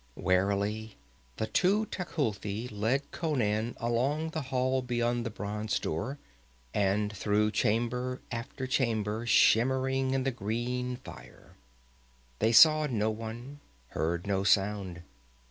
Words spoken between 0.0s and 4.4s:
Warily the two Tecuhltli led Conan along